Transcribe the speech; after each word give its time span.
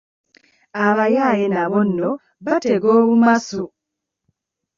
Abayaaye 0.85 1.45
nabo 1.53 1.79
nno 1.87 2.11
batega 2.45 2.87
obumasu! 2.99 3.63